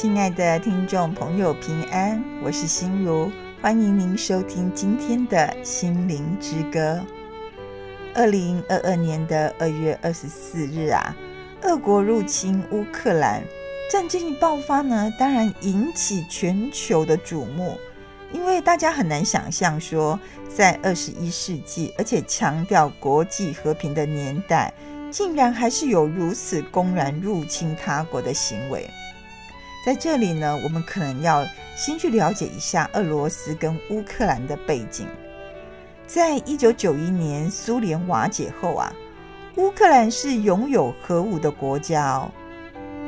[0.00, 3.30] 亲爱的听众朋友，平安，我是心如，
[3.60, 7.04] 欢迎您收听今天的心灵之歌。
[8.14, 11.14] 二零二二年的二月二十四日啊，
[11.64, 13.42] 俄国入侵乌克兰，
[13.92, 17.76] 战争一爆发呢，当然引起全球的瞩目，
[18.32, 24.72] 因为大家很难想象说，在二十一世纪，而且强调国际和平的年代，
[25.10, 28.88] 竟然还是有如此公然入侵他国的行为。
[29.84, 31.42] 在这里呢，我们可能要
[31.74, 35.06] 先去了解一下俄罗斯跟乌克兰的背景。
[36.06, 38.92] 在一九九一年苏联瓦解后啊，
[39.56, 42.30] 乌克兰是拥有核武的国家哦。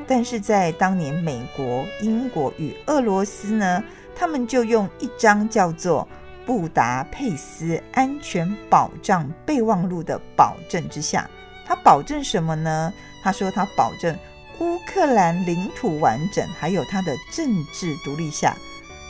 [0.06, 3.84] 但是在当年，美国、英国与俄罗斯呢，
[4.16, 6.08] 他们就用一张叫做
[6.46, 11.28] 《布达佩斯安全保障备忘录》的保证之下，
[11.66, 12.92] 他保证什么呢？
[13.22, 14.16] 他说他保证。
[14.60, 18.56] 乌克兰领土完整，还有他的政治独立下，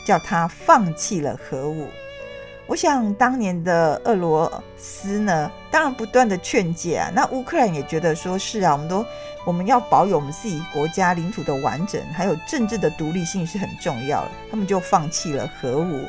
[0.05, 1.87] 叫他放弃了核武。
[2.65, 9.05] 我想当年的俄罗斯呢，当然不断的劝诫啊，那乌克兰也觉得说是啊，我们都
[9.45, 14.31] 我们要保有我们自己国家领土的完整，还有政治的独立性是很重要的。
[14.49, 16.07] 他们就放弃了核武。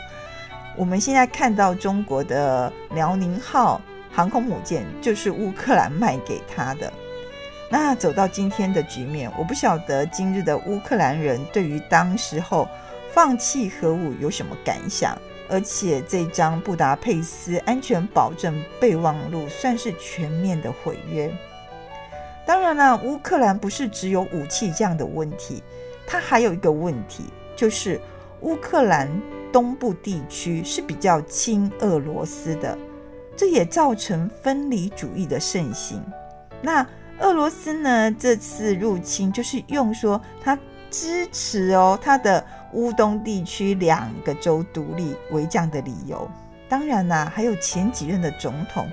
[0.77, 3.81] 我们现在看到中国的辽宁号
[4.13, 6.91] 航空母舰，就是乌克兰卖给他的。
[7.77, 12.69] 那走到今天的局面，我不晓得今日的乌克兰人对于当时候
[13.13, 21.29] 放弃核武有什么感想，而且这张布达佩斯安全保证备忘录算是全面的毁约。
[22.47, 25.61] 当然了，乌克兰不是只有武器这样的问题，
[26.07, 27.25] 它还有一个问题，
[27.57, 28.01] 就是
[28.43, 29.11] 乌克兰
[29.53, 32.79] 东部地区是比较亲俄罗斯的，
[33.37, 36.01] 这也造成分离主义的盛行。
[36.63, 36.87] 那
[37.21, 40.59] 俄罗斯呢，这次入侵就是用说他
[40.91, 46.29] 支持哦他的乌东地区两个州独立为这样的理由。
[46.69, 48.89] 当然啦，还有前几任的总统，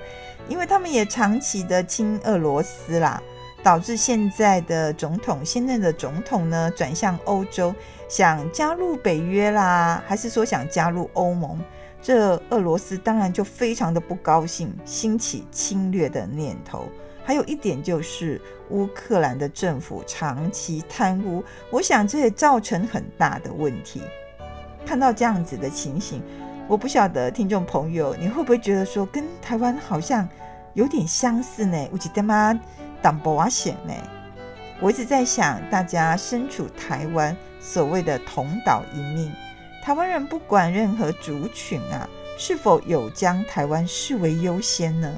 [0.48, 3.20] 因为他们也长期的亲俄罗斯啦，
[3.62, 7.74] 导致现在的总统现任的总统呢转向欧洲，
[8.08, 11.60] 想加入北约啦，还是说想加入欧盟？
[12.00, 16.86] 这俄罗斯当然就非常的不高兴，兴起侵略的念头。
[17.24, 18.40] 还有一点就是
[18.70, 24.02] 乌克兰的政府长期贪污，我想这也造成很大的问题。
[24.84, 26.22] 看到这样子的情形，
[26.66, 30.28] 我不晓得听众朋友你会不会觉得说跟台湾好像
[30.74, 31.88] 有点相似呢？
[31.92, 32.58] 我记得吗？
[33.00, 33.94] 党不瓦险呢？
[34.80, 39.32] 我一直在想，大家身处台湾，所谓的同岛一命，
[39.84, 45.12] 台湾人不管任何族群啊，是否有将台湾视为优先呢？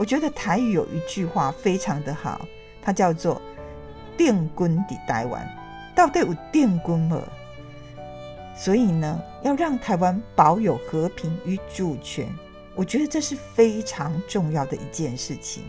[0.00, 2.48] 我觉得台语有一句话非常的好，
[2.80, 3.38] 它叫做
[4.16, 5.46] “定军的台湾”，
[5.94, 7.22] 到底有定军吗？
[8.56, 12.26] 所以呢，要让台湾保有和平与主权，
[12.74, 15.62] 我觉得这是非常重要的一件事情。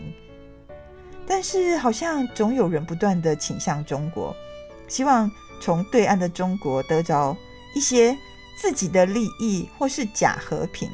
[1.26, 4.34] 但是好像总有人不断的倾向中国，
[4.88, 7.36] 希望从对岸的中国得着
[7.76, 8.16] 一些
[8.56, 10.88] 自己的利益，或是假和平。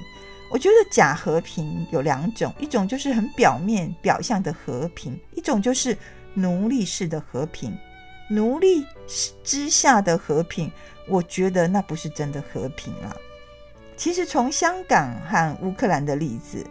[0.50, 5.96] 我觉得假和平有两种，一种就是很表面表象的和平，一种就是
[6.34, 7.76] 奴隶式的和平。
[8.30, 8.84] 奴隶
[9.42, 10.70] 之下的和平，
[11.06, 13.14] 我觉得那不是真的和平啦。
[13.96, 16.64] 其实从香港和乌克兰的例子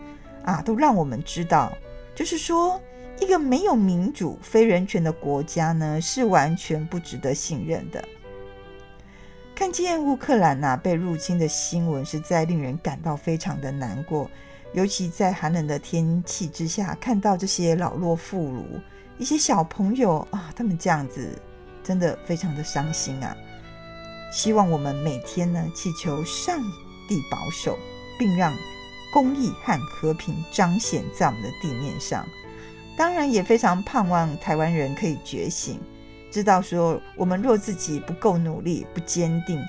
[0.44, 1.76] 啊，都让我们知道，
[2.16, 2.80] 就是说
[3.20, 8.04] 一个没有民主、非人权的国家呢，是完全不值得信任的。
[9.58, 14.30] 看见乌克兰呐、被入侵的新闻，实在令人感到非常的难过。
[14.72, 18.64] 尤其在寒冷的天气之下，看到这些老弱妇孺、
[19.18, 21.42] 一些小朋友啊，他们这样子，
[21.84, 23.36] 真的非常的伤心啊。
[24.32, 26.60] 希望我们每天呢，祈求上
[27.10, 27.76] 帝保守，
[28.20, 28.54] 并让
[29.12, 32.24] 公义和和平彰显在我们的地面上。
[32.96, 35.82] 当然，也非常盼望台湾人可以觉醒。
[36.30, 39.60] 知道说，我们若自己不够努力、不坚定，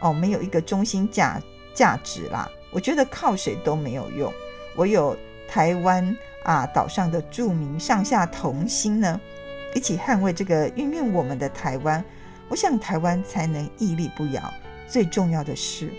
[0.00, 1.40] 哦，没有一个中心价
[1.74, 4.32] 价值啦，我觉得靠谁都没有用。
[4.76, 5.16] 唯有
[5.48, 9.20] 台湾啊岛上的住民上下同心呢，
[9.74, 12.04] 一起捍卫这个孕育我们的台湾，
[12.48, 14.42] 我想台湾才能屹立不摇。
[14.86, 15.92] 最重要的是，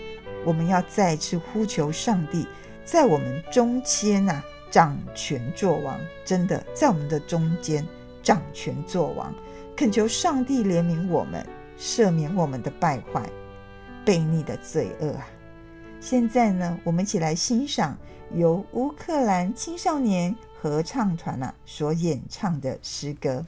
[0.44, 2.46] 我们要再次呼求上帝
[2.84, 7.86] 在我们中间呐掌权作王，真的在我们的中间
[8.22, 9.32] 掌权作王。
[9.80, 11.42] 恳求上帝怜悯我们，
[11.78, 13.26] 赦免我们的败坏、
[14.04, 15.26] 悖逆的罪恶啊！
[16.02, 17.96] 现在呢，我们一起来欣赏
[18.34, 23.46] 由乌克兰青少年合唱团啊所演唱的诗歌。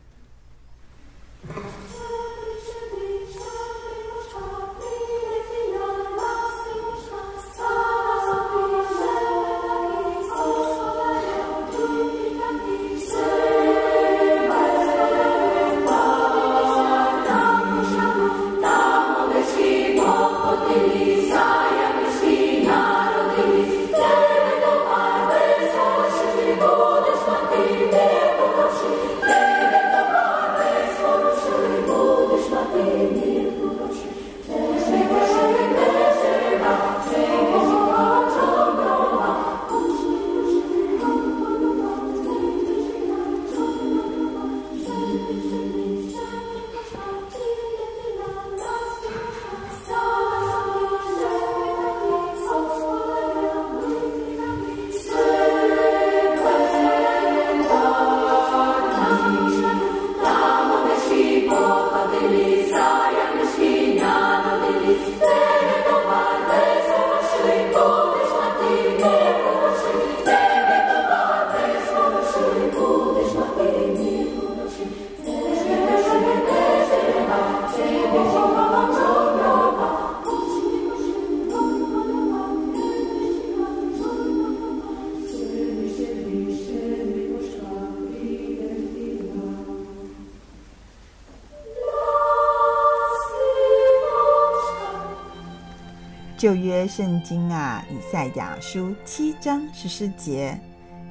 [96.86, 100.58] 圣经啊，以赛亚书七章十四节，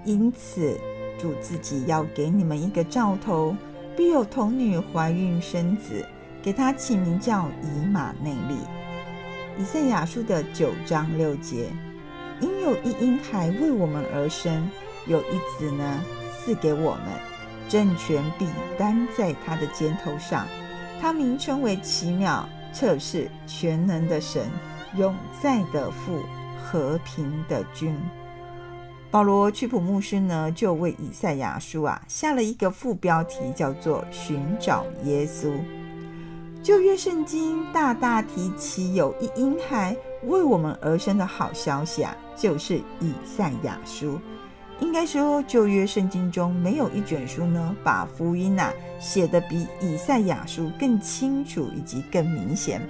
[0.06, 0.80] 因此
[1.20, 3.56] 主自己要给你们一个兆头，
[3.96, 6.06] 必有童女怀孕生子，
[6.42, 8.56] 给他起名叫以马内利。
[9.60, 11.68] 以赛亚书的九章六节，
[12.40, 14.70] 因有一婴孩为我们而生，
[15.08, 16.04] 有一子呢
[16.40, 17.06] 赐给我们，
[17.68, 18.48] 政权必
[18.78, 20.48] 担在他的肩头上，
[21.00, 24.48] 他名称为奇妙、策士、全能的神，
[24.98, 26.22] 永在的父，
[26.64, 27.96] 和平的君。
[29.10, 35.52] 保罗屈普牧师呢，就为以赛亚书啊下了一个副标题，叫做“寻找耶稣”。
[36.64, 39.98] 旧约圣经大大提起有一婴孩
[40.28, 44.20] 为我们而生的好消息啊，就是以赛亚书。
[44.80, 52.82] 应该说，旧约圣经中没有一卷书呢，把福音呐写得比以赛亚书更清楚以及更明显。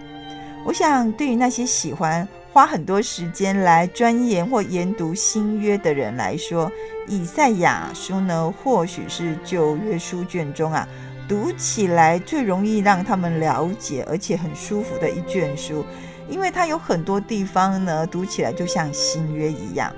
[0.64, 6.72] 我想，对于那些喜欢花很多时间来钻研或研读新约的人来说，
[7.08, 10.88] 以赛亚书呢，或许是旧约书卷中啊。
[11.28, 15.86] 读起来最容易让他们了解，而且很舒服的一卷书，
[16.30, 19.94] 因为它有很多地方呢，读起来就像新约一样。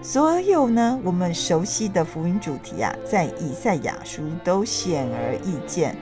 [0.00, 5.94] 所有呢，我们熟悉的福音主题啊，在以赛亚书都显而易见，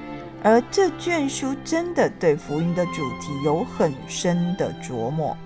[0.45, 5.37] 而这卷书真的对福音的主题有很深的琢磨。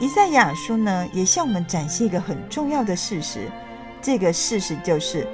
[0.00, 3.48] 以赛亚书呢，也向我们展现一个很重要的事实，
[4.02, 5.26] 这个事实就是。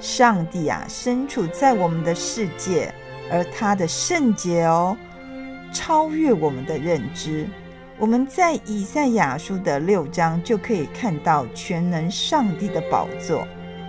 [0.00, 2.94] 上帝啊，身处在我们的世界，
[3.32, 4.96] 而他的圣洁哦，
[5.72, 7.48] 超越我们的认知。
[7.98, 13.44] 我们在以赛亚书的六章就可以看到全能上帝的宝座。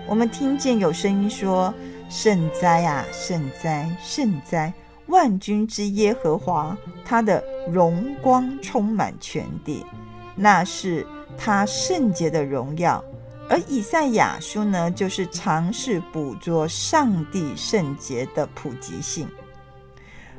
[0.07, 1.71] 我们听见有声音说
[2.09, 4.73] ：“圣哉啊，圣哉，圣哉！
[5.05, 6.75] 万军之耶和华，
[7.05, 9.85] 他的荣光充满全地，
[10.35, 11.05] 那是
[11.37, 13.03] 他圣洁的荣耀。”
[13.49, 19.27] 而以赛亚书呢，就是尝试捕捉上帝圣洁的普及性。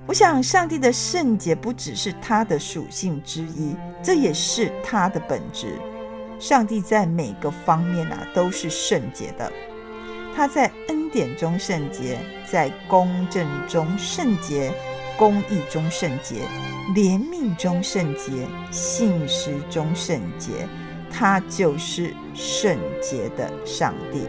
[0.07, 5.79] 我想，上帝的圣洁不只是他的属性之一，这也是他的本质。
[6.39, 9.53] 上帝在每个方面啊，都是圣洁的。
[10.35, 14.73] 他在恩典中圣洁，在公正中圣洁，
[15.19, 16.37] 公义中圣洁，
[16.95, 20.51] 怜悯中圣洁，信实中圣洁。
[21.13, 24.23] 他就是圣洁的上帝。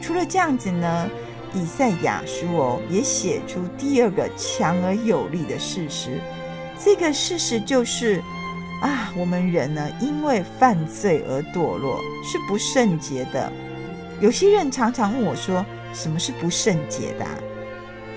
[0.00, 1.10] 除了这样子呢，
[1.52, 6.20] 以赛亚书哦也写出第二个强而有力的事实。
[6.78, 8.22] 这个事实就是
[8.82, 13.52] 啊，我们人呢因为犯罪而堕落，是不圣洁的。
[14.20, 17.26] 有些人常常问我说：“什么是不圣洁的？”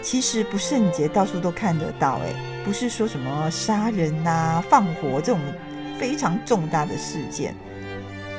[0.01, 5.39] 其实不圣洁到处都看得到，诶，不是说什么杀人呐、放火这种。
[6.00, 7.56] 非常重大的事件。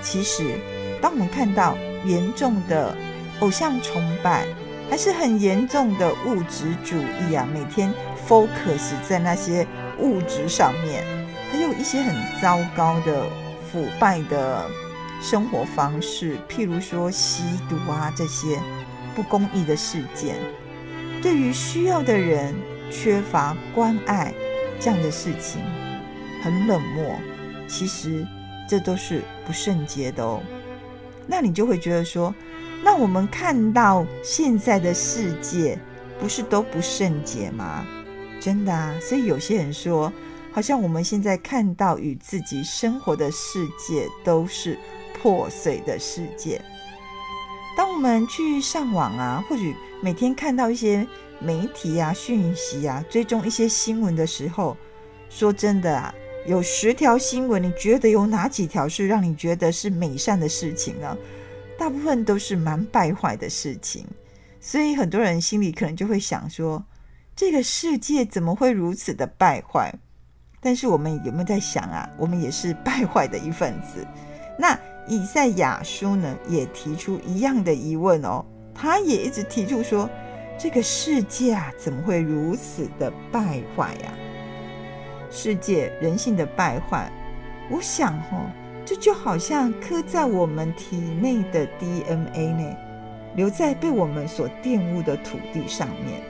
[0.03, 0.59] 其实，
[1.01, 2.95] 当我们看到严重的
[3.41, 4.45] 偶像崇拜，
[4.91, 7.95] 还是很严重的物质主义啊，每天
[8.29, 9.67] focus 在那些
[9.99, 11.05] 物质上面，
[11.51, 13.25] 还有一些很糟糕的
[13.73, 14.69] 腐败的
[15.23, 18.59] 生活方式，譬如说吸毒啊这些
[19.15, 20.37] 不公义的事件，
[21.23, 22.55] 对于需要的人
[22.91, 24.35] 缺乏关爱
[24.81, 25.61] 这样的事情，
[26.43, 27.15] 很冷漠。
[27.67, 28.27] 其实
[28.69, 30.41] 这都是不圣洁的哦。
[31.27, 32.35] 那你就会觉得说，
[32.83, 35.79] 那我们看到现在的世界，
[36.21, 37.87] 不是都不圣洁吗？
[38.41, 38.95] 真的啊。
[39.01, 40.13] 所以有些人说，
[40.53, 44.79] 好像我们现在看到与自己生活的世界都是
[45.15, 46.61] 破碎的世界。
[47.77, 51.07] 当我们去上网啊，或许每天看到一些
[51.41, 54.77] 媒体啊、讯息啊，追踪一些新闻的时候，
[55.29, 56.15] 说真的啊。
[56.47, 61.17] 有十条新闻，你觉得有哪几条是让你觉得是美善的事情呢？
[61.79, 64.07] 大部分都是蛮败坏的事情，
[64.61, 66.85] 所以很多人心里可能就会想说：
[67.35, 69.91] 这个世界怎么会如此的败坏？
[70.61, 72.09] 但是我们有没有在想啊？
[72.19, 74.07] 我们也是败坏的一份子。
[74.59, 78.45] 那以赛亚书呢，也提出一样的疑问哦，
[78.75, 80.09] 他也一直提出说：
[80.59, 84.15] 这个世界啊，怎么会如此的败坏呀？
[85.31, 87.11] 世界人性的败坏，
[87.71, 88.51] 我想哦，
[88.85, 92.77] 这就好像刻在我们体内的 DNA 呢，
[93.35, 96.23] 留在被我们所玷污的土地上面。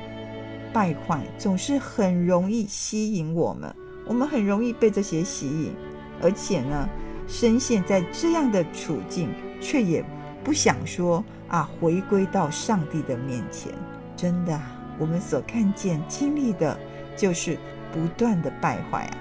[0.73, 3.73] 败坏总是很容易吸引我们，
[4.07, 5.73] 我们很容易被这些吸引，
[6.21, 6.89] 而且呢，
[7.37, 9.29] 深陷在这样的处境，
[9.61, 10.05] 却也
[10.45, 13.73] 不想说啊，回归到上帝的面前。
[14.17, 14.61] 真的，
[14.99, 16.79] 我们所看见、经历的，
[17.17, 17.59] 就是。
[17.95, 19.15] 不断的败坏啊！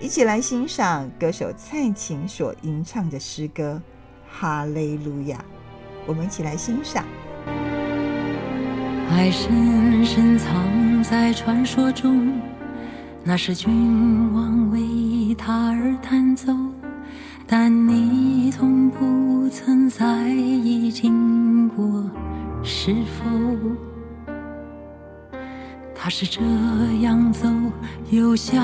[0.00, 3.82] 一起来欣赏歌手蔡琴所吟唱的诗歌
[4.40, 5.36] 《哈利路亚》。
[6.06, 7.04] 我们一起来欣赏。
[9.10, 12.32] 爱深深藏在传说中，
[13.22, 16.54] 那是君王为他而弹奏，
[17.50, 22.04] 但你从不曾在意经过，
[22.62, 23.24] 是否？
[25.94, 26.42] 他是这
[27.00, 27.48] 样走，
[28.10, 28.54] 有笑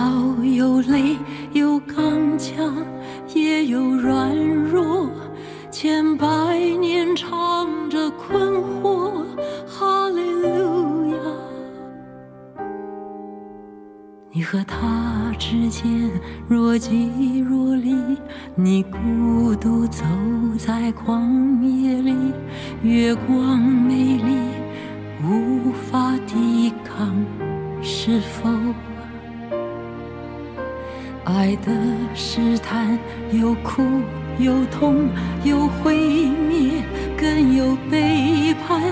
[0.42, 1.16] 有泪，
[1.54, 2.74] 有刚强，
[3.34, 4.36] 也有软
[4.70, 5.10] 弱，
[5.70, 6.26] 千百
[6.78, 9.10] 年唱着困惑，
[14.36, 16.10] 你和他之间
[16.48, 17.94] 若即若离，
[18.56, 20.04] 你孤独走
[20.58, 22.12] 在旷野里，
[22.82, 24.36] 月光美丽。
[25.22, 27.14] 无法抵抗，
[27.80, 28.50] 是否
[31.24, 31.70] 爱的
[32.12, 32.98] 试探
[33.30, 33.84] 有苦
[34.40, 35.10] 有痛
[35.44, 35.96] 有毁
[36.48, 36.82] 灭，
[37.16, 38.82] 更有背叛？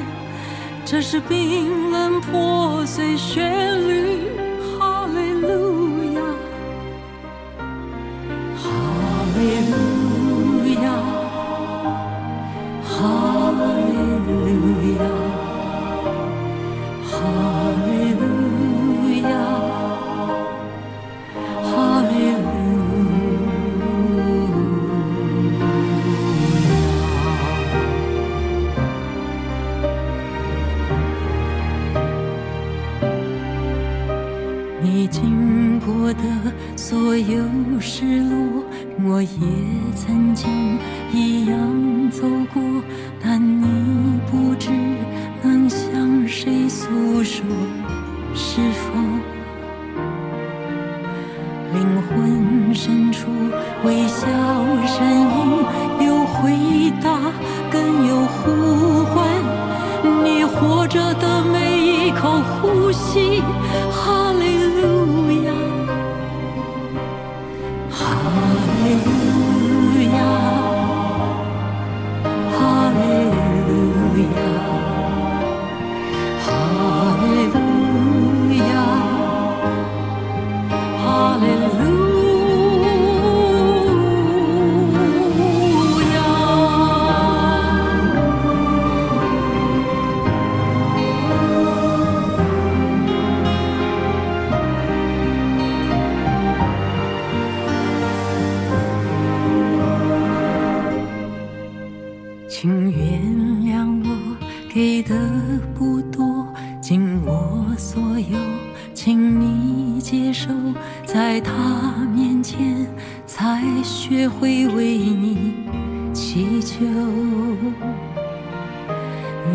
[0.84, 4.18] 这是冰冷破碎旋律，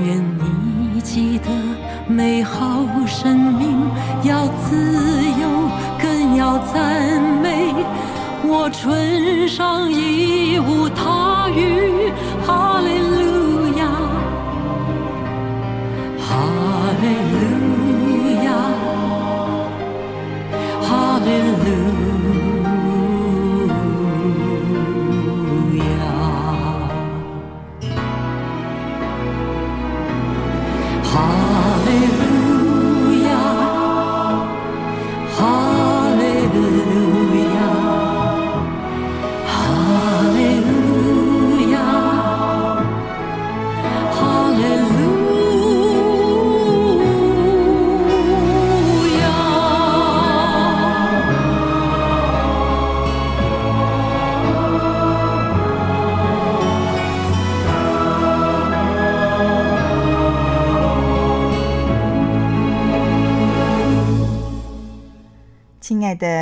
[0.05, 1.45] 愿你记得
[2.07, 3.89] 美好生命
[4.23, 5.69] 要自由，
[6.01, 7.73] 更要赞美。
[8.43, 12.11] 我唇上已无他语，
[12.45, 13.16] 哈利路。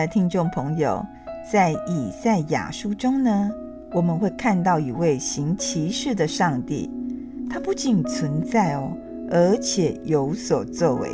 [0.08, 1.06] 听众朋友，
[1.52, 3.52] 在以赛亚书中呢，
[3.92, 6.90] 我们会看到一位行奇事的上帝，
[7.50, 8.92] 他不仅存在哦，
[9.32, 11.10] 而且有所作为。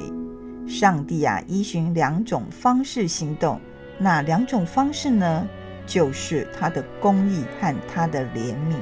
[0.68, 3.60] 上帝啊，依循两种方式行动，
[3.98, 5.48] 那两种方式呢，
[5.86, 8.76] 就是他的公义和他的怜悯。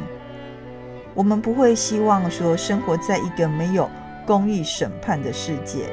[1.15, 3.89] 我们不会希望说生活在一个没有
[4.25, 5.89] 公义审判的世界。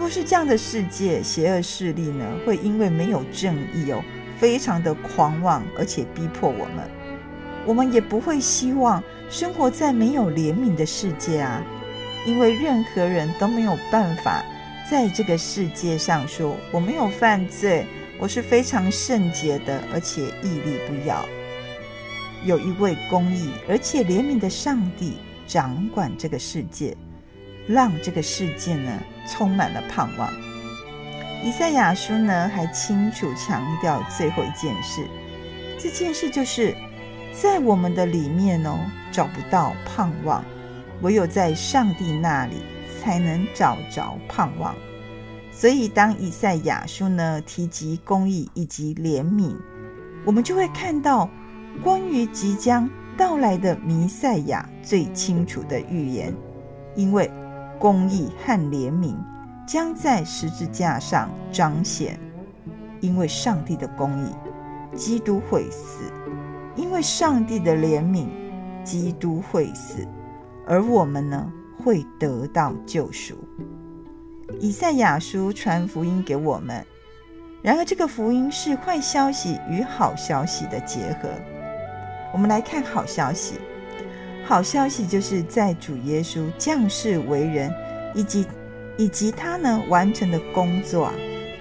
[0.00, 4.02] 若是这样的世界，邪恶势力呢，会因为没有正义哦，
[4.38, 6.90] 非常的狂妄，而且逼迫我们。
[7.66, 11.62] 我们也不会希望生活在没有怜悯的世界啊，
[12.26, 14.42] 因为任何人都没有办法
[14.90, 17.84] 在这个世界上说我没有犯罪，
[18.18, 21.22] 我是非常圣洁的，而且屹立不摇。
[22.46, 26.96] 有一位公义而且怜悯的上帝掌管这个世界，
[27.70, 28.92] 让这个世界呢
[29.26, 30.32] 充满了盼望。
[31.44, 35.06] 以赛亚书呢还清楚强调最后一件事，
[35.78, 36.74] 这件事就是
[37.32, 38.78] 在我们的里面哦
[39.12, 40.44] 找不到盼望，
[41.02, 42.56] 唯有在上帝那里
[43.00, 44.74] 才能找着盼望。
[45.52, 49.54] 所以当以赛亚书呢提及公义以及怜悯，
[50.24, 51.30] 我们就会看到。
[51.84, 56.34] 关于即将到来的弥赛亚最清楚的预言，
[56.96, 57.30] 因为
[57.80, 59.16] 公义和怜悯
[59.66, 62.20] 将在十字架上彰显，
[63.00, 64.30] 因为上帝的公义，
[64.94, 66.04] 基督会死；
[66.76, 68.28] 因为上帝的怜悯，
[68.84, 70.06] 基督会死，
[70.66, 71.50] 而我们呢，
[71.82, 73.34] 会得到救赎。
[74.58, 76.84] 以赛亚书传福音给我们，
[77.62, 81.30] 然而这个福音是坏消息与好消息的结合。
[82.30, 83.54] 我们来看好消息，
[84.50, 87.72] 好消息就是在主耶稣降世为人，
[88.16, 88.44] 以及
[88.98, 91.14] 以及他呢完成的工作啊，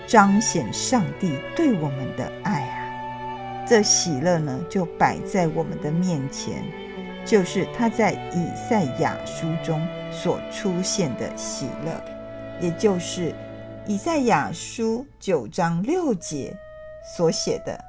[0.07, 6.63] 彰显上帝对我们的爱啊，这喜乐呢就摆在我们的面前，
[7.23, 11.93] 就是他在以赛亚书中所出现的喜乐，
[12.59, 13.31] 也就是
[13.85, 16.57] 以赛亚书九章六节
[17.15, 17.79] 所写的。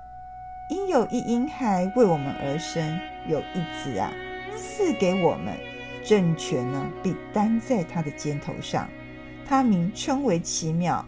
[0.69, 4.13] 因有一婴孩为我们而生，有一子啊
[4.61, 5.57] 赐给我们，
[6.05, 8.89] 政权呢必担在他的肩头上，
[9.47, 11.03] 他名称为奇妙、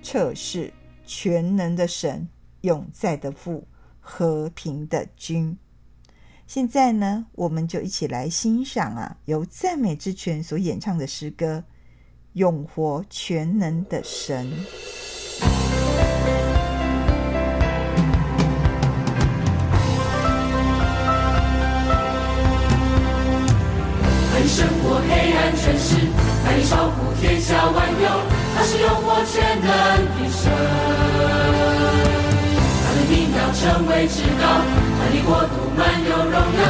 [0.00, 0.72] 测试、
[1.04, 2.28] 全能的神、
[2.60, 3.66] 永在的父、
[3.98, 5.58] 和平的君。
[6.46, 11.58] 现在呢，我们就一起来欣赏啊，由赞美之泉所演唱的诗歌
[12.34, 14.48] 《永活全能的神》。
[24.62, 25.96] 胜过黑暗权势，
[26.44, 28.06] 他以照顾天下万有，
[28.54, 30.40] 他是永活全能的神。
[32.78, 34.46] 他的名要称为至高，
[34.98, 36.62] 他的国度满有荣耀，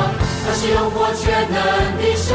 [0.47, 1.57] 他是永活全能
[1.99, 2.35] 的神。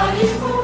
[0.00, 0.59] 超乎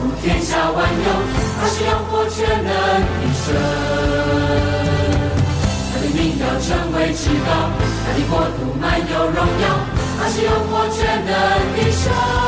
[0.00, 1.08] 普天下万有，
[1.60, 3.44] 他是永活全能的神。
[5.92, 7.48] 他的名要成为至高，
[8.06, 9.64] 他的国度满有荣耀，
[10.18, 11.30] 他是用活全能
[11.76, 12.39] 的神。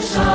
[0.00, 0.27] sunshine.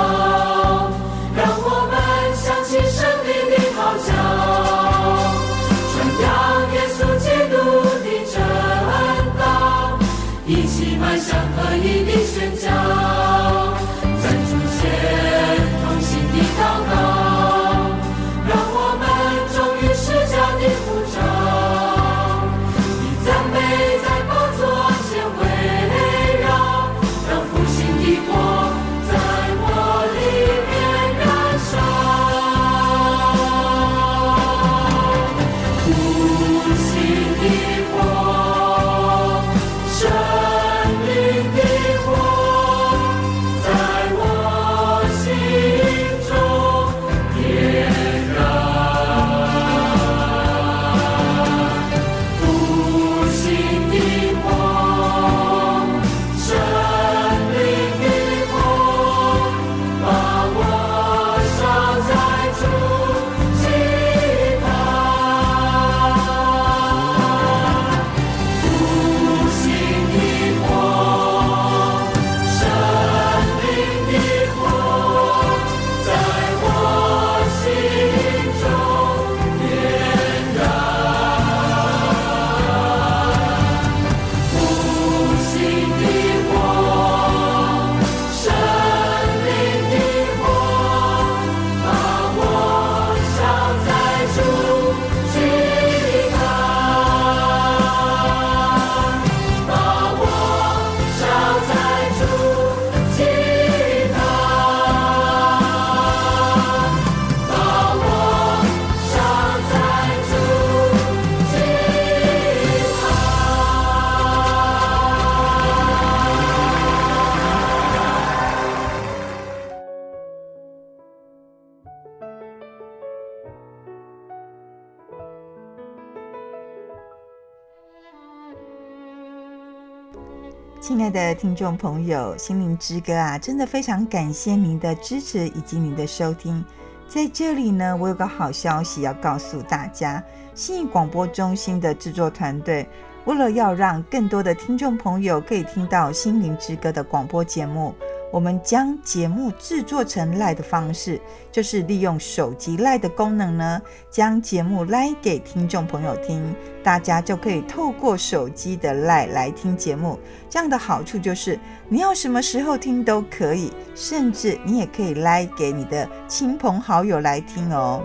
[130.85, 136.61] 亲爱的听众朋友，心灵之歌啊，真的非常感谢您的支持以及您的收听。
[137.07, 140.21] 在这里呢，我有个好消息要告诉大家，
[140.53, 142.85] 信义广播中心的制作团队，
[143.23, 147.95] 为了要让更多的听众朋友可以听到心灵之歌的广播节目。
[148.33, 156.43] 我们将节目制作成 LINE 的方式，就是利用手机 LINE 的功能呢，将节目赖给听众朋友听，
[156.83, 160.17] 大家就可以透过手机的赖来听节目。
[160.49, 168.03] 这样的好处就是，你要什么时候听都可以，甚至你也可以赖给你的亲朋好友来听哦。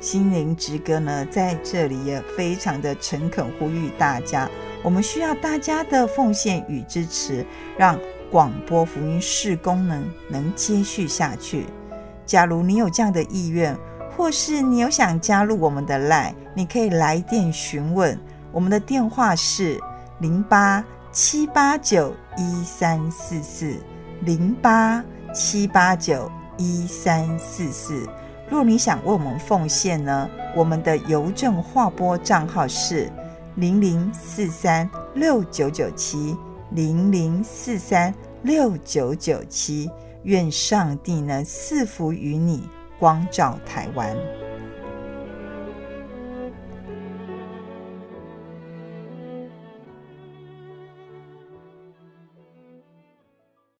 [0.00, 4.46] 心灵之歌呢，在这里也非常的诚恳呼吁大家，
[4.82, 7.42] 我们需要大家的奉献与支持，
[7.78, 7.98] 让。
[8.32, 11.66] 广播福音事功能能接续下去。
[12.24, 13.76] 假如你有这样的意愿，
[14.16, 18.18] 或是你有想加入我们的 LINE，你可以来电询问。
[18.50, 19.78] 我们的电话是
[20.20, 23.76] 零八七八九一三四四
[24.22, 28.08] 零八七八九一三四四。
[28.48, 33.12] 若你想为我们奉献呢，我们的邮政划拨账号是
[33.56, 36.34] 零零四三六九九七。
[36.74, 39.90] 零零四三六九九七，
[40.22, 42.62] 愿上帝呢赐福于你，
[42.98, 44.16] 光照台湾。